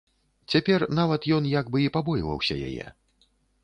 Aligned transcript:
Цяпер 0.53 0.85
нават 1.01 1.29
ён 1.37 1.43
як 1.59 1.71
бы 1.77 1.85
і 1.87 1.93
пабойваўся 2.01 2.63
яе. 2.69 2.85